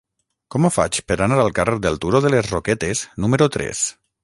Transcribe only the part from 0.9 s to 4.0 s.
per anar al carrer del Turó de les Roquetes número tres?